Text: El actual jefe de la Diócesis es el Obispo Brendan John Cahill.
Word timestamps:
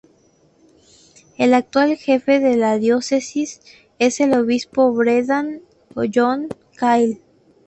El 1.37 1.53
actual 1.53 1.95
jefe 1.95 2.39
de 2.39 2.57
la 2.57 2.79
Diócesis 2.79 3.61
es 3.99 4.19
el 4.19 4.33
Obispo 4.33 4.91
Brendan 4.93 5.61
John 6.11 6.47
Cahill. 6.75 7.21